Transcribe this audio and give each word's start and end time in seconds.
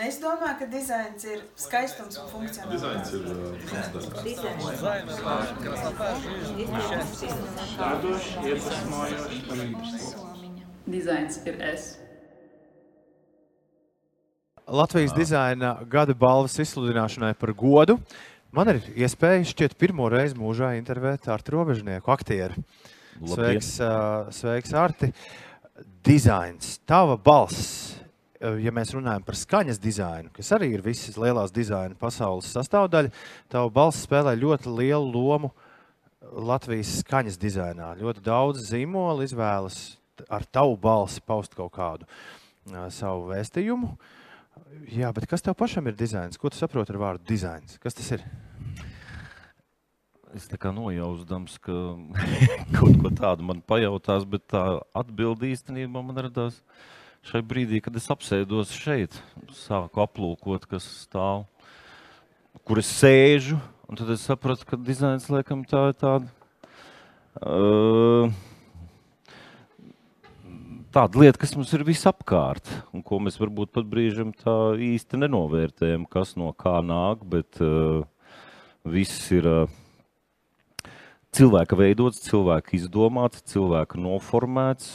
Es 0.00 0.16
domāju, 0.16 0.54
ka 0.62 0.66
dizains 0.72 1.24
ir 1.28 1.40
skaistums 1.60 2.16
un 2.22 2.28
funkcionāls. 2.30 2.72
Dizains 2.72 3.10
ir 3.12 3.20
uh, 3.28 3.36
funkcionāls. 3.60 4.70
Dizains 10.88 11.36
ir 11.44 11.60
es. 11.68 11.84
Latvijas 14.70 15.12
dizaina 15.12 15.74
gada 15.90 16.14
balvas 16.14 16.56
izsludināšanai 16.62 17.34
par 17.36 17.52
godu 17.58 17.98
man 18.56 18.70
ir 18.72 18.80
iespēja 19.04 19.44
šķiet 19.52 19.76
pirmo 19.78 20.08
reizi 20.10 20.38
mūžā 20.38 20.72
intervēt 20.78 21.28
Artu 21.28 21.58
Robežnieku, 21.58 22.08
aktieru. 22.14 22.54
Sveiks, 23.20 23.74
uh, 23.84 24.30
sveiks 24.32 24.72
Arti! 24.72 25.12
Dizains, 26.06 26.78
tava 26.88 27.18
balss! 27.20 28.00
Ā, 28.40 28.54
Ja 28.64 28.72
mēs 28.72 28.94
runājam 28.96 29.24
par 29.24 29.36
skaņas 29.36 29.80
dizainu, 29.80 30.30
kas 30.32 30.48
arī 30.56 30.70
ir 30.72 30.84
visas 30.84 31.18
lielās 31.20 31.52
dizaina 31.52 31.94
pasaules 32.00 32.48
sastāvdaļa, 32.54 33.12
tava 33.52 33.68
balss 33.72 34.06
spēlē 34.06 34.32
ļoti 34.40 34.72
lielu 34.78 35.10
lomu 35.12 35.52
Latvijas 36.20 37.00
skaņas 37.02 37.36
dizainā. 37.40 37.94
Ļoti 38.00 38.22
daudz 38.24 38.64
zīmolu 38.70 39.26
izvēlas 39.26 39.98
ar 40.28 40.44
tavu 40.44 40.76
balsi 40.80 41.22
paust 41.24 41.54
kaut 41.56 41.72
kādu 41.76 42.08
ā, 42.72 42.88
savu 42.92 43.30
vēstījumu. 43.30 43.94
Jā, 44.92 45.10
bet 45.16 45.26
kas 45.30 45.44
tev 45.44 45.56
pašam 45.58 45.88
ir 45.88 45.96
dizains? 45.98 46.38
Ko 46.40 46.50
tu 46.52 46.58
saproti 46.58 46.92
ar 46.94 47.00
vārdu 47.00 47.28
dizains? 47.28 47.78
Kas 47.80 47.96
tas 47.96 48.08
ir? 48.16 48.24
Es 50.36 50.46
tā 50.46 50.56
kā 50.60 50.70
nojausdams, 50.74 51.56
ka 51.64 51.74
kaut 52.76 53.00
ko 53.02 53.10
tādu 53.16 53.46
man 53.48 53.64
pajautās, 53.66 54.24
bet 54.28 54.46
tā 54.52 54.62
atbilde 54.94 55.48
īstenībā 55.50 56.04
man 56.04 56.24
radās 56.28 56.60
šai 57.26 57.42
brīdī, 57.46 57.80
kad 57.84 57.96
es 57.98 58.08
apsēdos 58.12 58.72
šeit, 58.76 59.16
sāku 59.54 60.02
aplūkot, 60.04 60.66
kas 60.70 60.86
stāv, 61.04 61.44
kur 62.64 62.80
es 62.80 62.90
sēžu, 63.00 63.58
un 63.88 64.00
tad 64.00 64.12
es 64.14 64.24
sapratu, 64.28 64.68
ka 64.68 64.78
dizains 64.80 65.28
laikam 65.32 65.64
tā 65.68 65.90
ir 65.90 65.98
tāda. 66.00 66.30
Uh, 67.40 68.32
Tāda 70.90 71.20
lieta, 71.22 71.38
kas 71.38 71.52
mums 71.54 71.70
ir 71.76 71.84
visapkārt, 71.86 72.66
un 72.90 73.04
ko 73.06 73.20
mēs 73.22 73.36
varbūt 73.38 73.70
pat 73.76 73.84
brīžam 73.86 74.32
tā 74.34 74.74
īsti 74.74 75.20
nenovērtējam, 75.22 76.02
kas 76.10 76.32
no 76.34 76.48
kā 76.58 76.80
nāk, 76.82 77.22
bet 77.30 77.60
uh, 77.62 78.02
viss 78.82 79.28
ir 79.30 79.46
uh, 79.46 79.76
cilvēka 81.30 81.78
veidots, 81.78 82.24
cilvēka 82.24 82.74
izdomāts, 82.80 83.44
cilvēka 83.52 84.02
noformēts. 84.02 84.90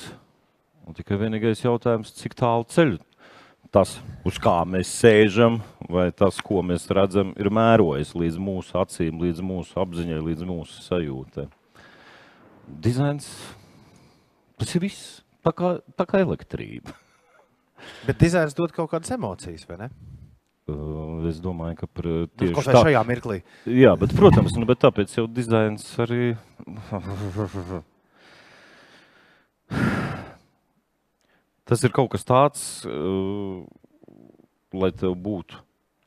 Un 0.85 0.93
tikai 0.93 1.17
vienīgais 1.17 1.63
jautājums, 1.65 2.13
cik 2.13 2.37
tālu 2.37 2.65
ceļu 2.69 3.01
tas, 3.75 3.97
uz 4.27 4.37
kā 4.39 4.55
mēs 4.69 4.89
sēžam, 5.01 5.59
vai 5.91 6.07
tas, 6.15 6.37
ko 6.43 6.61
mēs 6.65 6.87
redzam, 6.95 7.33
ir 7.39 7.49
mērojis 7.53 8.13
līdz 8.15 8.39
mūsu 8.39 8.77
acīm, 8.79 9.19
līdz 9.23 9.43
mūsu 9.43 9.79
apziņai, 9.81 10.19
līdz 10.29 10.47
mūsu 10.47 10.83
sajūtai. 10.85 11.47
Dizains, 12.85 13.27
tas 14.61 14.75
ir 14.77 14.85
viss. 14.87 15.19
Tā 15.45 15.51
kā, 15.53 15.75
tā 15.93 16.07
kā 16.09 16.23
elektrība. 16.23 16.95
Bet 18.07 18.21
dizains 18.21 18.55
dod 18.57 18.73
kaut 18.73 18.89
kādas 18.93 19.11
emocijas, 19.13 19.67
vai 19.69 19.83
ne? 19.83 19.89
Uh, 20.65 21.05
Es 21.29 21.37
domāju, 21.41 21.77
ka 21.79 21.87
par, 21.89 22.05
Nu, 22.05 22.29
tieši 22.37 22.53
Kaut 22.53 22.67
kā 22.67 22.73
tā, 22.75 22.85
šajā 22.87 23.01
mirklī. 23.07 23.39
Jā, 23.69 23.95
bet, 23.97 24.11
protams, 24.17 24.53
nu, 24.59 24.67
bet 24.69 24.81
tāpēc 24.83 25.13
jau 25.17 25.25
dizains 25.31 25.87
arī. 26.05 26.35
Tas 31.65 31.81
ir 31.81 31.93
kaut 31.93 32.11
kas 32.13 32.25
tāds, 32.27 32.63
uh, 32.85 33.63
lai 34.77 34.91
tev 34.93 35.15
būtu 35.17 35.57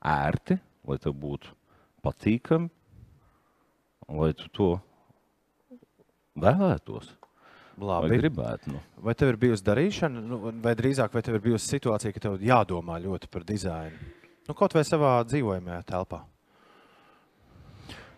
ērti, 0.07 0.59
lai 0.87 0.99
tev 1.03 1.17
būtu 1.19 1.51
patīkami, 2.07 2.71
lai 4.15 4.31
tu 4.39 4.47
to 4.55 4.69
vēlētos. 6.39 7.11
Vai 7.79 7.89
Labi. 7.89 8.17
gribētu? 8.19 8.73
Nu. 8.75 8.81
Vai 9.03 9.15
tev 9.15 9.33
ir 9.33 9.39
bijusi 9.39 9.67
darīšana, 9.67 10.23
nu, 10.31 10.39
vai 10.63 10.73
drīzāk 10.79 11.13
vai 11.15 11.23
tev 11.23 11.39
ir 11.39 11.45
bijusi 11.45 11.77
situācija, 11.77 12.15
ka 12.15 12.23
tev 12.25 12.41
jādomā 12.43 12.99
ļoti 13.03 13.31
par 13.31 13.47
dizainu? 13.47 13.99
Nu, 14.49 14.55
kaut 14.59 14.75
vai 14.75 14.83
savā 14.87 15.13
dzīvojamajā 15.29 15.83
telpā. 15.87 16.23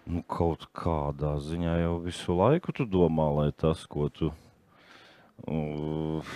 Nu, 0.08 0.22
kaut 0.28 0.64
kādā 0.76 1.34
ziņā 1.44 1.74
jau 1.82 1.98
visu 2.04 2.36
laiku 2.36 2.72
tu 2.76 2.86
domā, 2.88 3.28
lai 3.36 3.50
tas, 3.52 3.84
ko 3.90 4.08
tu 4.08 4.30
uh, 5.44 6.32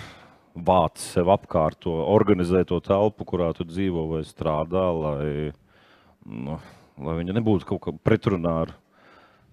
vāc 0.55 1.01
sev 1.03 1.29
apkārt, 1.33 1.81
to 1.83 1.91
organizē 1.91 2.63
to 2.67 2.79
telpu, 2.83 3.27
kurā 3.27 3.51
tu 3.55 3.67
dzīvo 3.67 4.07
vai 4.13 4.23
strādā, 4.27 4.87
lai, 4.95 5.51
nu, 6.25 6.57
lai 6.97 7.15
viņa 7.19 7.35
nebūtu 7.35 7.67
kaut 7.69 7.83
kā 7.83 7.93
pretrunā 8.07 8.53
ar 8.63 8.71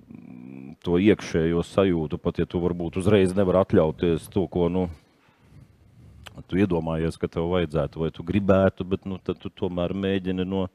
mm, 0.06 0.76
to 0.84 1.00
iekšējo 1.02 1.64
sajūtu, 1.66 2.20
pat 2.22 2.38
ja 2.42 2.46
tu 2.46 2.62
varbūt 2.62 3.00
uzreiz 3.02 3.34
nevar 3.34 3.64
atļauties 3.64 4.30
to, 4.32 4.46
ko, 4.46 4.68
nu, 4.70 4.86
tu 6.46 6.60
iedomājies, 6.62 7.18
ka 7.18 7.28
tev 7.28 7.50
vajadzētu 7.50 8.04
vai 8.04 8.12
tu 8.14 8.24
gribētu, 8.26 8.86
bet, 8.86 9.04
nu, 9.08 9.18
tu 9.18 9.50
tomēr 9.50 9.96
mēģini 9.98 10.46
no 10.46 10.68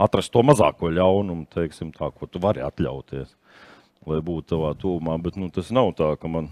atrast 0.00 0.32
to 0.34 0.42
mazāko 0.42 0.90
ļaunumu, 0.90 1.46
teiksim, 1.54 1.94
tā, 1.94 2.10
ko 2.10 2.26
tu 2.26 2.42
vari 2.42 2.64
atļauties, 2.64 3.30
lai 4.10 4.20
būtu 4.24 4.50
tavā 4.54 4.74
tūmā. 4.78 5.16
Bet 5.22 5.38
nu, 5.40 5.48
tas 5.54 5.70
nav 5.74 5.94
tā, 5.98 6.10
ka 6.18 6.28
man 6.28 6.50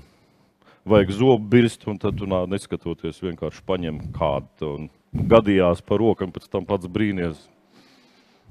vajag 0.84 1.12
zobu 1.18 1.48
birst, 1.48 1.86
un 1.86 1.98
tad 2.00 2.18
tu 2.18 2.26
nā, 2.28 2.42
neskatoties 2.50 3.22
vienkārši 3.22 3.62
paņem 3.68 4.00
kādu 4.16 4.72
un 4.76 4.88
gadījās 5.12 5.84
par 5.86 6.02
rokam, 6.02 6.32
pēc 6.34 6.48
tam 6.50 6.66
pats 6.68 6.90
brīnies, 6.90 7.46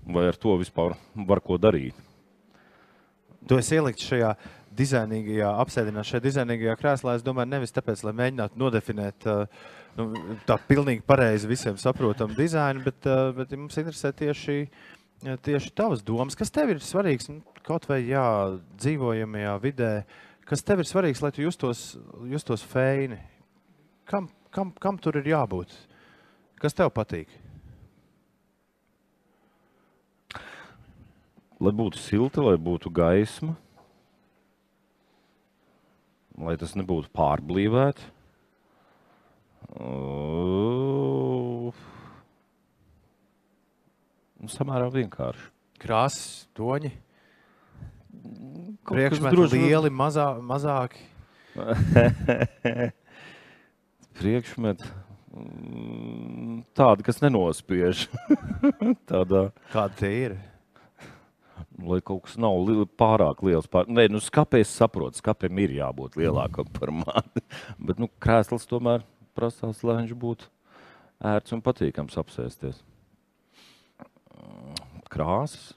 vai 0.06 0.30
ar 0.30 0.40
to 0.40 0.56
vispār 0.62 0.96
var 1.16 1.42
ko 1.44 1.60
darīt. 1.62 1.98
Tu 3.50 3.58
esi 3.58 3.78
ielikts 3.78 4.06
šajā 4.06 4.36
dizainīgajā, 4.78 5.52
apsēdināts 5.64 6.14
šajā 6.14 6.24
dizainīgajā 6.28 6.78
krēslā. 6.80 7.18
Es 7.18 7.26
domāju, 7.26 7.52
nevis 7.52 7.74
tāpēc, 7.76 8.06
lai 8.06 8.14
mēģinātu 8.20 8.60
nodefinēt 8.62 9.28
uh, 9.28 9.62
nu, 9.98 10.08
tā 10.48 10.58
pilnīgi 10.70 11.04
pareizi 11.08 11.50
visiem 11.50 11.80
saprotamu 11.82 12.38
dizainu, 12.38 12.84
bet, 12.86 13.02
uh, 13.10 13.32
bet 13.36 13.52
mums 13.58 13.80
interesē 13.82 14.14
tieši, 14.16 14.58
uh, 14.68 15.36
tieši 15.44 15.74
tavas 15.76 16.06
domas. 16.08 16.38
Kas 16.40 16.54
tev 16.54 16.72
ir 16.72 16.84
svarīgs 16.86 17.32
nu, 17.34 17.42
kaut 17.68 17.90
vai 17.90 18.04
jā, 18.06 18.26
dzīvojamajā 18.80 19.56
vidē? 19.66 19.94
Kas 20.52 20.66
tev 20.68 20.82
ir 20.84 20.88
svarīgs, 20.90 21.22
lai 21.24 21.30
tu 21.32 21.46
justos, 21.46 21.82
justos 22.28 22.64
feini? 22.68 23.16
Kam, 24.04 24.26
kam, 24.52 24.74
kam 24.84 24.98
tur 25.00 25.16
ir 25.22 25.30
jābūt? 25.32 25.72
Kas 26.60 26.76
tev 26.76 26.90
patīk? 26.92 27.30
Lai 31.62 31.72
būtu 31.78 32.02
silta, 32.04 32.44
lai 32.44 32.58
būtu 32.60 32.92
gaisma, 32.92 33.56
lai 36.36 36.58
tas 36.60 36.76
nebūtu 36.76 37.08
pārblīvēts. 37.16 38.10
Uh, 39.72 41.72
nu, 44.42 44.52
samērā 44.52 44.92
vienkārši. 44.98 45.48
Krāsas, 45.80 46.50
toņi, 46.60 46.92
priekšmeti 48.90 49.48
lieli, 49.54 49.92
mazā, 49.94 50.34
mazāki. 50.46 51.04
Priekšmeti 54.22 54.88
mm, 55.36 56.62
tādi, 56.78 57.06
kas 57.08 57.22
nenospiež. 57.24 58.08
Tādā, 59.10 59.50
Kāda 59.74 60.00
tie 60.00 60.16
ir? 60.30 60.40
lai 61.82 62.02
kaut 62.06 62.26
kas 62.28 62.38
nav 62.42 62.60
li 62.68 62.86
pārāk 63.00 63.42
liels. 63.46 63.68
Pār... 63.72 63.90
Nē, 63.90 64.08
nu, 64.12 64.22
skāpēs 64.24 64.72
saprot, 64.78 65.18
skāpēm 65.20 65.62
ir 65.64 65.76
jābūt 65.80 66.18
lielākam 66.20 66.70
par 66.76 66.94
mani. 66.96 67.44
Bet, 67.86 68.02
nu, 68.02 68.10
krēsls 68.22 68.68
tomēr 68.70 69.06
prasās, 69.38 69.84
lai 69.88 70.02
viņš 70.02 70.16
būtu 70.22 70.50
ērts 71.32 71.56
un 71.56 71.64
patīkams 71.66 72.18
apsēsties. 72.22 72.82
Krāsas, 75.12 75.74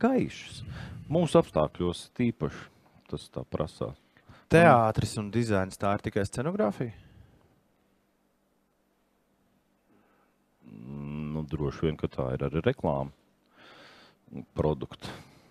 gaišas. 0.00 0.62
Mūsu 1.10 1.38
apstākļos 1.40 2.10
tīpaši 2.16 2.68
tas 3.10 3.26
tā 3.32 3.42
prasās. 3.44 3.96
Teātris 4.52 5.16
un 5.20 5.30
dizains 5.32 5.78
tā 5.80 5.94
ir 5.96 6.04
tikai 6.04 6.24
scenogrāfija. 6.28 6.92
Nu, 10.72 11.42
droši 11.48 11.86
vien, 11.86 11.96
ka 12.00 12.08
tā 12.12 12.30
ir 12.36 12.44
arī 12.46 12.62
reklāma. 12.64 13.12
Produkts. 14.56 15.10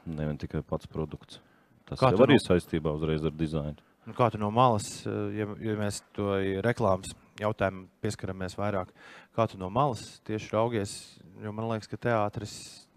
Ne 0.09 0.25
vien 0.25 0.38
tikai 0.42 0.63
pats 0.65 0.89
produkts. 0.89 1.39
Tas 1.86 2.00
Kā 2.01 2.09
tu 2.15 2.24
arī 2.25 2.38
no- 2.39 2.45
saistībā 2.45 2.94
uzreiz 2.97 3.25
ar 3.25 3.31
dizainu. 3.31 3.77
Nu, 4.07 4.13
kā 4.13 4.31
tu 4.31 4.39
no 4.42 4.50
malas, 4.50 5.06
eh, 5.06 5.09
ja, 5.38 5.45
ja 5.62 5.75
mēs 5.77 6.01
to 6.13 6.24
reklāmas 6.65 7.13
jautājumu 7.38 7.86
pieskaramies 8.01 8.56
vairāk, 8.57 8.88
kā 9.36 9.47
tu 9.47 9.57
no 9.62 9.69
malas 9.69 10.19
tieši 10.25 10.50
raugies? 10.54 11.19
Jo 11.42 11.51
man 11.51 11.68
liekas, 11.69 11.88
ka 11.88 11.97
teātris, 11.97 12.88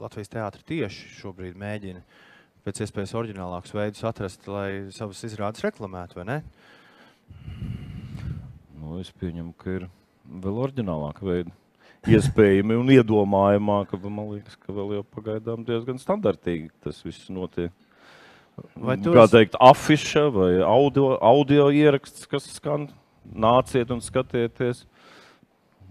Latvijas 0.00 0.30
teātris 0.32 0.64
tieši 0.68 1.10
šobrīd 1.20 1.58
mēģina 1.60 2.00
pēc 2.64 2.80
iespējas 2.86 3.12
oriģinālākus 3.20 3.74
veidus 3.76 4.04
atrast, 4.08 4.46
lai 4.48 4.86
savas 4.94 5.20
izrādes 5.28 5.64
reklamētu, 5.66 6.16
vai 6.20 6.24
ne? 6.30 6.38
Nu, 8.80 8.98
es 9.00 9.10
pieņemu, 9.20 9.52
ka 9.60 9.76
ir 9.78 9.86
vēl 10.44 10.58
oriģinālāka 10.68 11.26
veida. 11.28 11.52
iespējami 12.04 12.76
un 12.76 12.90
iedomājamāk, 12.92 13.94
ka 13.94 14.10
man 14.12 14.26
liekas, 14.34 14.56
ka 14.60 14.72
vēl 14.76 14.90
jau 14.98 15.04
pagaidām 15.16 15.62
diezgan 15.64 15.96
standartīgi 16.00 16.68
tas 16.84 16.98
viss 17.04 17.30
notiek. 17.32 17.72
Vai 18.76 18.96
tu 19.00 19.10
Kā 19.16 19.24
esi- 19.24 19.32
teikt, 19.38 19.56
afiša 19.60 20.26
vai 20.32 20.50
audio, 20.62 21.14
audio 21.24 21.70
ieraksts, 21.74 22.26
kas 22.30 22.44
skan, 22.58 22.88
nāciet 23.24 23.90
un 23.90 24.00
skatieties. 24.04 24.84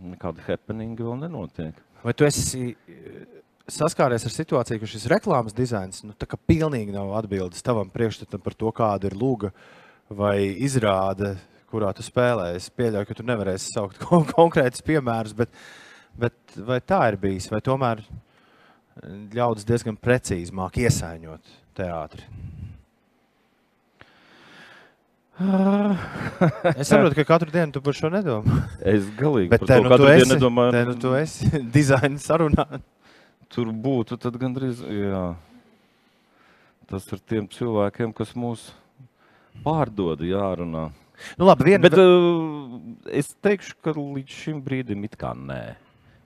Nekāda 0.04 0.44
happeninga 0.46 1.04
vēl 1.04 1.18
nenotiek. 1.26 1.74
Vai 2.04 2.14
tu 2.14 2.26
esi 2.28 2.70
eh, 2.72 2.83
saskāries 3.72 4.26
ar 4.28 4.34
situāciju, 4.34 4.82
ka 4.82 4.90
šis 4.90 5.08
reklāmas 5.12 5.56
dizains 5.56 6.04
nu, 6.04 6.14
pilnīgi 6.48 6.96
nav 6.96 7.14
atbildes 7.20 7.64
tavam 7.64 7.92
priekšstatam 7.94 8.44
par 8.44 8.58
to, 8.58 8.72
kāda 8.76 9.10
ir 9.10 9.18
lūga 9.20 9.54
vai 10.12 10.38
izrāde, 10.66 11.36
kurā 11.72 11.94
tu 11.96 12.06
spēlē? 12.06 12.54
Es 12.58 12.70
pieļauju, 12.70 13.10
ka 13.10 13.18
tu 13.18 13.26
nevarēsi 13.28 13.74
saukt 13.74 14.02
kon 14.04 14.28
konkrētus 14.36 14.84
piemērus, 14.86 15.36
bet, 15.38 15.54
bet 16.20 16.58
vai 16.58 16.82
tā 16.84 17.06
ir 17.12 17.20
bijis? 17.22 17.50
Vai 17.54 17.62
tomēr 17.66 18.04
eh, 18.04 18.10
ļaudis 19.40 19.68
diezgan 19.70 20.00
precīzi 20.00 20.56
māk 20.56 20.82
iesaiņot 20.84 21.56
teātri? 21.80 22.28
Es 26.78 26.92
saprotu, 26.92 27.16
ka 27.18 27.24
katru 27.26 27.50
dienu 27.50 27.74
tu 27.74 27.82
par 27.82 27.96
šo 27.98 28.12
nedomā. 28.14 28.60
Es 28.86 29.08
galīgi 29.18 29.50
Bet 29.50 29.64
par 29.64 29.72
te 29.72 29.78
to 29.80 29.86
nu 29.86 29.90
katru 29.90 30.04
tu 30.06 30.12
dienu 30.12 30.26
esi, 30.28 30.34
nedomāju. 30.36 30.74
te 30.76 30.84
nu 30.86 30.94
tu 31.02 31.14
esi 31.18 31.50
dizaina 31.78 32.22
sarunā. 32.22 32.68
Tur 33.54 33.70
būtu 33.70 34.18
tad 34.18 34.38
gandrīz. 34.42 34.82
Jā. 34.82 35.26
Tas 36.90 37.06
ir 37.14 37.22
tiem 37.30 37.46
cilvēkiem, 37.50 38.14
kas 38.18 38.34
mūs 38.34 38.72
pārdod, 39.64 40.24
jārunā. 40.26 40.88
Nu, 41.38 41.46
labi, 41.46 41.70
viena, 41.70 41.84
Bet 41.86 41.96
uh, 42.02 42.74
es 43.14 43.32
teikšu, 43.46 43.78
ka 43.86 43.94
līdz 43.96 44.40
šim 44.42 44.62
brīdim 44.66 45.06
it 45.06 45.16
kā 45.20 45.36
nē. 45.38 45.76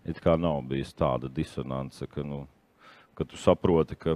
It 0.07 0.21
kā 0.23 0.37
nav 0.39 0.61
bijis 0.69 0.95
tāda 0.95 1.27
disonance, 1.27 2.07
ka, 2.07 2.23
nu, 2.23 2.45
ka 3.17 3.27
tu 3.27 3.39
saproti, 3.39 3.99
ka 3.99 4.15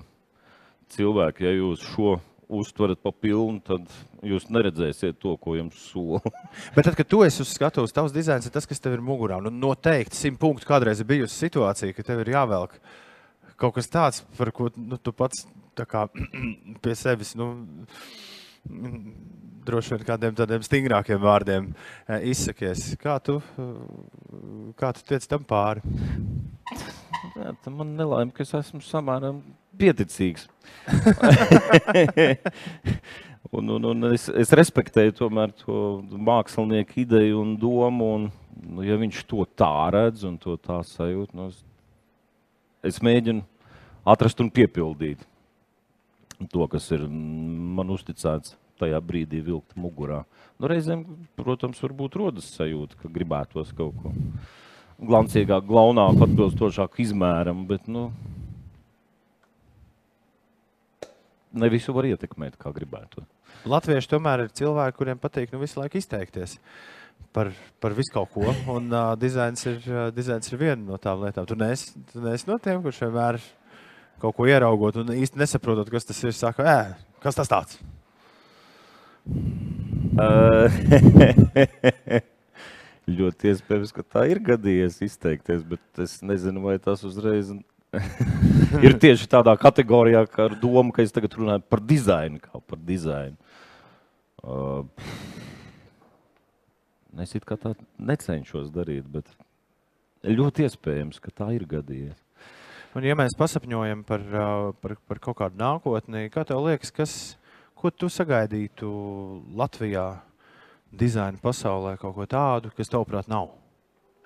cilvēki, 0.96 1.44
ja 1.44 1.52
jūs 1.58 1.84
šo 1.92 2.16
uztverat 2.52 3.00
pa 3.04 3.14
pilnu, 3.16 3.62
tad 3.66 3.88
jūs 4.28 4.50
neredzēsiet 4.52 5.20
to, 5.22 5.36
ko 5.42 5.56
jums 5.58 5.80
sola. 5.92 6.22
Bet 6.76 6.88
tad, 6.88 6.98
kad 7.00 7.10
tu 7.10 7.22
esi 7.26 7.44
uz 7.46 7.54
skatuves, 7.56 7.96
tavs 7.96 8.16
dizains 8.16 8.48
ir 8.48 8.54
tas, 8.54 8.68
kas 8.70 8.84
tev 8.84 8.98
ir 8.98 9.06
mugurā. 9.06 9.40
Nu, 9.44 9.54
noteikti 9.54 10.20
simt 10.20 10.42
punktu 10.42 10.68
kādreiz 10.70 11.02
ir 11.02 11.10
bijusi 11.10 11.48
situācija, 11.48 11.96
ka 11.96 12.06
tev 12.12 12.26
ir 12.26 12.36
jāvelk 12.36 12.78
kaut 13.62 13.76
kas 13.78 13.92
tāds, 13.94 14.24
par 14.38 14.50
ko 14.56 14.72
nu, 14.74 14.98
tu 14.98 15.14
pats 15.14 15.46
kā, 15.78 16.08
pie 16.84 16.98
sevis. 16.98 17.36
Nu, 17.40 17.54
Droši 19.62 19.94
vien 19.94 20.06
kādiem 20.06 20.34
tādiem 20.38 20.64
stingrākiem 20.66 21.20
vārdiem 21.22 21.68
eh, 21.70 22.24
izsakies. 22.32 22.96
Kā 23.02 23.20
tu, 23.22 23.38
eh, 23.62 24.72
kā 24.78 24.90
tu 24.98 25.06
tiec 25.06 25.26
tam 25.30 25.46
pāri? 25.46 25.84
Jā, 27.38 27.54
man 27.70 27.94
nelaime, 27.98 28.34
ka 28.34 28.42
es 28.46 28.54
esmu 28.58 28.82
samērā 28.86 29.36
pieticīgs. 29.82 30.48
un, 33.56 33.74
un, 33.78 33.90
un 33.92 34.12
es, 34.12 34.28
es 34.30 34.54
respektēju 34.58 35.18
tomēr 35.24 35.54
to 35.64 36.02
mākslinieku 36.30 37.02
ideju 37.04 37.42
un 37.42 37.56
domu. 37.60 38.12
Un, 38.18 38.30
nu, 38.62 38.86
ja 38.86 39.00
viņš 39.02 39.24
to 39.30 39.46
tā 39.58 39.74
redz 39.94 40.26
un 40.28 40.38
to 40.42 40.56
tā 40.62 40.80
sajūt, 40.88 41.34
nu, 41.38 41.50
es, 41.52 41.60
es 42.94 43.02
mēģinu 43.04 43.44
atrast 44.08 44.42
un 44.42 44.50
piepildīt 44.54 45.22
to, 46.50 46.66
kas 46.72 46.88
ir 46.96 47.06
man 47.06 47.92
uzticēts 47.94 48.56
tajā 48.82 48.98
brīdī 49.06 49.44
vilkt 49.46 49.76
mugurā. 49.78 50.24
Nu, 50.58 50.70
reizēm, 50.72 51.04
protams, 51.38 51.82
varbūt 51.84 52.18
rodas 52.18 52.50
sajūta, 52.56 52.98
ka 52.98 53.12
gribētos 53.14 53.74
kaut 53.78 53.94
ko 54.02 54.14
glancīgāk, 55.02 55.66
glaunāk, 55.66 56.20
atbilstošāk 56.26 57.00
izmēram, 57.02 57.66
bet 57.70 57.88
nu, 57.90 58.10
ne 61.54 61.70
visu 61.72 61.94
var 61.96 62.06
ietekmēt, 62.10 62.58
kā 62.60 62.72
gribētu. 62.76 63.24
Latvieši 63.70 64.10
tomēr 64.12 64.46
ir 64.46 64.52
cilvēki, 64.58 64.98
kuriem 64.98 65.20
patīk 65.22 65.48
nu, 65.54 65.60
visu 65.62 65.80
laiku 65.82 65.96
izteikties 66.00 66.52
par, 67.36 67.48
par 67.84 67.92
visu 67.98 68.12
kaut 68.16 68.30
ko. 68.34 68.46
Un 68.74 68.84
uh, 68.90 69.14
dizains, 69.20 69.66
ir, 69.70 69.78
uh, 69.90 69.96
dizains 70.16 70.52
ir 70.52 70.58
viena 70.62 70.82
no 70.82 70.98
tām 71.02 71.18
lietām. 71.26 71.46
Tu 71.50 71.56
neesi, 71.60 71.86
tu 72.12 72.18
neesi 72.24 72.50
no 72.50 72.56
tiem, 72.62 72.78
kurš 72.84 73.00
vienmēr 73.06 73.36
kaut 74.22 74.34
ko 74.38 74.44
ieraugot 74.50 74.96
un 75.02 75.08
īsti 75.16 75.40
nesaprotot, 75.42 75.88
kas 75.92 76.06
tas 76.10 76.20
ir. 76.26 76.34
Saka, 76.38 76.62
ē, 76.66 76.80
kas 77.24 77.38
tas 77.38 77.52
tāds? 77.52 77.74
Ļoti 83.12 83.42
iespējams, 83.52 83.92
ka 83.96 84.02
tā 84.06 84.22
ir 84.32 84.40
gadījies 84.46 84.96
izteikties, 85.08 85.62
bet 85.68 85.84
es 86.04 86.12
nezinu, 86.26 86.60
vai 86.66 86.76
tas 86.82 87.00
uzreiz 87.08 87.48
ir 88.86 88.96
tieši 89.02 89.28
tādā 89.32 89.54
kategorijā, 89.60 90.24
kā 90.32 90.48
ar 90.48 90.56
domu, 90.60 90.94
ka 90.96 91.04
es 91.04 91.12
tagad 91.16 91.36
runāju 91.36 91.64
par 91.68 91.84
dizainu. 91.84 92.40
Kā 92.44 92.62
par 92.64 92.80
dizainu. 92.88 93.36
Uh, 94.42 94.88
es 97.22 97.36
it 97.38 97.46
kā 97.46 97.60
tā 97.60 97.74
necenšos 98.00 98.72
darīt, 98.74 99.06
bet 99.12 99.28
ļoti 100.26 100.66
iespējams, 100.66 101.20
ka 101.22 101.36
tā 101.36 101.52
ir 101.58 101.68
gadījies. 101.70 102.18
Un, 102.96 103.06
ja 103.08 103.16
mēs 103.16 103.36
pasapņojam 103.40 104.02
par, 104.08 104.24
uh, 104.32 104.72
par, 104.84 104.98
par 105.08 105.22
kaut 105.24 105.40
kādu 105.44 105.60
nākotni, 105.60 106.26
kā 106.32 106.44
tev 106.48 106.64
liekas, 106.66 106.92
kas, 106.96 107.16
ko 107.76 107.92
tu 107.92 108.10
sagaidītu 108.12 108.90
Latvijā, 109.60 110.10
dizaina 110.92 111.40
pasaulē, 111.44 111.96
kaut 112.00 112.18
ko 112.18 112.28
tādu, 112.28 112.72
kas 112.76 112.92
tavuprāt 112.92 113.32
nav, 113.32 113.54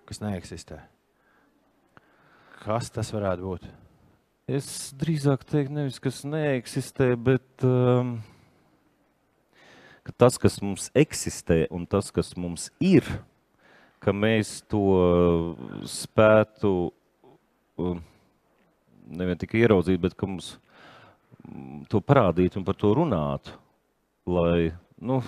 kas 0.09 0.21
neeksistē? 0.23 0.81
Kas 2.65 2.87
tas 2.89 3.11
varētu 3.13 3.45
būt? 3.45 3.65
Es 4.49 4.67
drīzāk 4.97 5.43
teiktu, 5.45 5.73
nevis 5.75 5.99
kas 6.01 6.23
neeksistē, 6.25 7.11
bet 7.13 7.65
um, 7.65 8.15
ka 10.01 10.15
tas, 10.23 10.39
kas 10.41 10.57
mums 10.65 10.87
eksistē 10.97 11.67
un 11.69 11.85
tas, 11.85 12.09
kas 12.09 12.33
mums 12.33 12.71
ir, 12.81 13.05
ka 14.01 14.15
mēs 14.17 14.63
to 14.69 14.81
spētu 15.85 16.73
um, 17.77 18.01
nevien 19.13 19.45
tikai 19.45 19.61
ieraudzīt, 19.61 20.01
bet 20.01 20.17
ka 20.17 20.25
mums 20.33 20.55
mm, 21.45 21.85
to 21.93 22.01
parādīt 22.01 22.57
un 22.57 22.65
par 22.65 22.81
to 22.81 22.95
runāt. 22.97 23.53
Lai, 24.25 24.73
nu, 24.97 25.21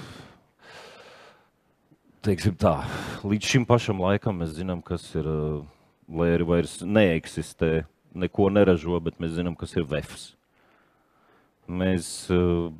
teiksim 2.25 2.57
tā, 2.57 2.79
līdz 3.21 3.53
šim 3.53 3.69
pašam 3.69 4.01
laikam 4.01 4.41
mēs 4.41 4.57
zinām, 4.57 4.81
kas 4.81 5.11
ir, 5.13 5.29
uh, 5.29 5.76
lai 6.07 6.29
arī 6.35 6.47
vairs 6.47 6.79
neeksistē, 6.83 7.85
neko 8.17 8.49
neražo, 8.53 8.99
bet 9.03 9.19
mēs 9.21 9.35
zinām, 9.37 9.55
kas 9.59 9.75
ir 9.77 9.85
vefs. 9.87 10.29
Mēs, 11.67 12.09
uh, 12.31 12.71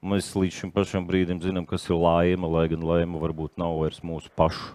mēs 0.00 0.32
līdz 0.36 0.60
šim 0.62 0.72
pašam 0.74 1.06
brīdim 1.08 1.42
zinām, 1.44 1.68
kas 1.68 1.84
ir 1.90 1.98
laime, 2.00 2.48
lai 2.48 2.66
gan 2.72 2.84
laime 2.86 3.20
varbūt 3.22 3.60
nav 3.60 3.76
vairs 3.82 4.00
mūsu 4.04 4.32
pašu 4.38 4.72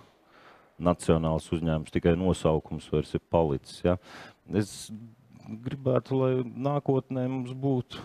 nacionāls 0.77 1.49
uzņēmums, 1.49 1.93
tikai 1.93 2.13
nosaukums 2.19 2.85
vairs 2.93 3.15
ir 3.17 3.23
palicis. 3.33 3.81
Ja? 3.81 3.97
Es 4.53 4.91
gribētu, 5.47 6.21
lai 6.21 6.31
nākotnē 6.45 7.25
mums 7.31 7.55
būtu 7.57 8.03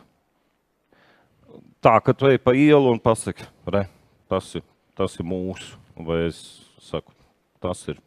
tā, 1.83 1.99
ka 2.01 2.15
tu 2.15 2.31
ej 2.31 2.39
pa 2.43 2.55
ielu 2.57 2.93
un 2.95 3.01
pasaki, 3.03 3.47
re, 3.67 3.85
tas 4.31 4.53
ir, 4.59 4.65
tas 4.99 5.19
ir 5.19 5.27
mūsu, 5.27 5.77
vai 5.99 6.27
es 6.29 6.39
saku, 6.83 7.15
tas 7.63 7.83
ir. 7.91 8.01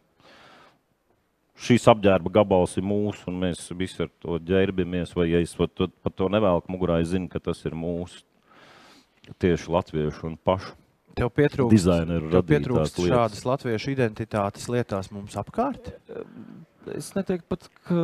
Šīs 1.56 1.86
apģērba 1.88 2.30
gabals 2.34 2.74
ir 2.76 2.84
mūsu, 2.84 3.30
un 3.30 3.38
mēs 3.40 3.62
visi 3.78 4.02
ar 4.04 4.10
to 4.20 4.36
ģērbamies. 4.44 5.14
Vai 5.16 5.30
ja 5.30 5.40
es 5.40 5.54
pat 5.56 5.72
to, 5.78 5.88
pat 6.04 6.16
to 6.18 6.28
nevelku 6.28 6.68
mugurā, 6.74 6.98
es 7.00 7.14
zinu, 7.14 7.30
ka 7.32 7.40
tas 7.40 7.62
ir 7.64 7.72
mūsu 7.72 8.20
tieši 9.42 9.72
latviešu 9.72 10.26
un 10.28 10.36
pašu 10.36 10.74
Tev 11.16 11.30
pietrūkst, 11.32 11.72
dizaineru 11.72 12.28
tev 12.30 12.42
pietrūkst 12.44 12.98
lietas. 13.00 13.12
šādas 13.14 13.46
latviešu 13.48 13.94
identitātes 13.94 14.68
lietās 14.68 15.08
mums 15.10 15.32
apkārt? 15.40 15.94
Es 16.92 17.14
neteiktu 17.16 17.48
pat, 17.48 17.64
ka 17.88 18.02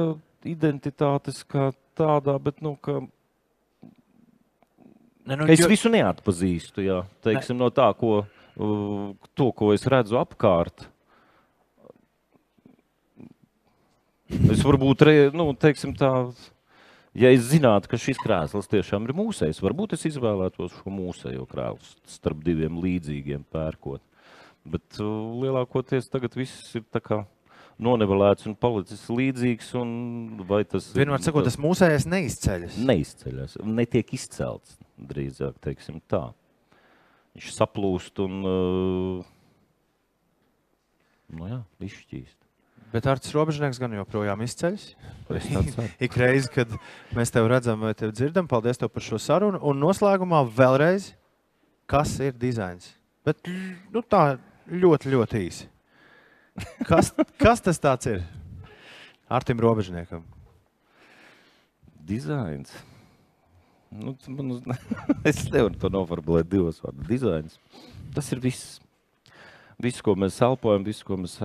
identitātes 0.48 1.42
kā 1.44 1.68
tādā, 1.98 2.38
bet 2.42 2.62
nu, 2.64 2.76
ka 2.80 3.02
Ne, 5.24 5.36
nu, 5.36 5.44
Es 5.46 5.60
jo- 5.60 5.68
visu 5.70 5.86
neatpazīstu. 5.86 6.82
Jā. 6.82 7.04
Teiksim, 7.22 7.54
no 7.56 7.68
tā, 7.70 7.92
ko, 7.94 8.24
uh, 8.58 9.12
to, 9.38 9.52
ko 9.54 9.72
es 9.72 9.84
redzu 9.86 10.18
apkārt. 10.18 10.88
Es 14.52 14.62
varbūt, 14.64 15.02
re, 15.06 15.14
nu, 15.36 15.48
teiksim, 15.58 15.92
tā, 15.96 16.10
ja 17.16 17.30
es 17.32 17.44
zinātu, 17.50 17.90
ka 17.92 17.98
šis 18.00 18.18
krēsls 18.22 18.68
tiešām 18.70 19.06
ir 19.08 19.14
mūsejs, 19.16 19.60
varbūt 19.64 19.94
es 19.96 20.06
izvēlētos 20.12 20.74
šo 20.80 20.92
mūsejo 20.92 21.44
krēslu 21.50 22.00
starp 22.10 22.42
diviem 22.46 22.80
līdzīgiem 22.82 23.44
pērkot. 23.52 24.02
Bet 24.62 25.00
uh, 25.02 25.08
lielākoties 25.42 26.06
tagad 26.12 26.36
viss 26.38 26.70
ir 26.78 26.84
tā 26.94 27.00
kā 27.02 27.22
nonevelēts 27.82 28.46
un 28.46 28.54
palicis 28.54 29.02
līdzīgs. 29.10 29.72
Un 29.80 29.90
vai 30.46 30.60
tas 30.68 30.86
ir- 30.92 31.00
Vienmēr 31.02 31.24
sakot, 31.24 31.42
tas 31.48 31.58
mūsējais 31.58 32.06
neizceļas. 32.06 32.76
neizceļas, 32.78 33.56
netiek 33.66 34.12
izcelts. 34.14 34.76
Drīzāk, 35.02 35.56
teiksim 35.64 35.98
tā. 36.06 36.28
Viņš 37.34 37.48
saplūst 37.56 38.22
un 38.22 38.38
uh, 38.46 39.32
nu 41.34 41.48
jā, 41.50 41.58
izšķīst. 41.88 42.38
Bet 42.92 43.08
ar 43.08 43.20
tas 43.22 43.32
robežnieks 43.32 43.80
gan 43.80 43.94
joprojām 43.96 44.42
izceļas. 44.44 44.90
Ik 46.04 46.16
reizi, 46.20 46.50
kad 46.52 46.72
mēs 47.16 47.32
tevi 47.32 47.48
redzam 47.48 47.80
vai 47.86 47.94
tevi 47.96 48.12
dzirdam, 48.12 48.48
paldies 48.50 48.80
tev 48.80 48.92
par 48.92 49.04
šo 49.04 49.20
sarunu. 49.22 49.60
Un 49.64 49.80
noslēgumā 49.80 50.42
vēlreiz, 50.52 51.12
kas 51.88 52.18
ir 52.20 52.36
dizains? 52.36 52.92
Bet 53.24 53.40
nu, 53.48 54.02
tā 54.04 54.36
ļoti, 54.68 55.12
ļoti 55.14 55.42
īsi. 55.46 55.68
Kas, 56.84 57.14
kas 57.42 57.64
tas 57.64 57.80
tāds 57.80 58.10
ir? 58.10 58.22
Artim 59.32 59.60
Robežniekam. 59.62 60.26
Dizains. 62.04 62.74
Nu, 63.92 64.16
man, 64.28 64.50
uz... 64.56 64.62
es 65.30 65.44
nevaru 65.52 65.78
to 65.80 65.88
noformulēt 65.92 66.48
divos 66.52 66.80
vārdos. 66.84 67.08
Dizains. 67.08 67.58
Tas 68.12 68.28
ir 68.34 68.42
viss. 68.44 68.80
Viss, 69.82 70.04
ko 70.04 70.14
mēs 70.18 70.36
elpojam, 70.44 70.84
viss, 70.86 71.04
ko 71.06 71.16
mēs 71.18 71.38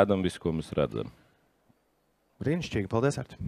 ēdam, 0.00 0.24
viss, 0.24 0.40
ko 0.42 0.52
mēs 0.56 0.72
redzam. 0.76 1.12
Brīnišķīgi, 2.42 2.90
paldies! 2.90 3.20
Arti. 3.22 3.38